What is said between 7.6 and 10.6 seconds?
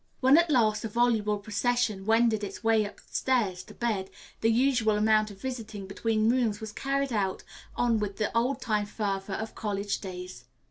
on with the old time fervor of college days.